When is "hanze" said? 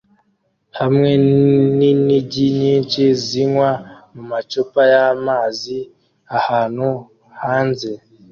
7.41-7.91